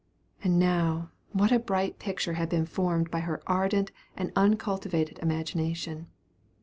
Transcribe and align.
And 0.43 0.57
now 0.57 1.11
what 1.31 1.51
a 1.51 1.59
bright 1.59 1.99
picture 1.99 2.33
had 2.33 2.49
been 2.49 2.65
formed 2.65 3.11
by 3.11 3.19
her 3.19 3.39
ardent 3.45 3.91
and 4.17 4.31
uncultivated 4.35 5.19
imagination. 5.19 6.07